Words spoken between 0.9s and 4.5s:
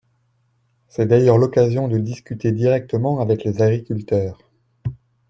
d’ailleurs l’occasion de discuter directement avec les agriculteurs.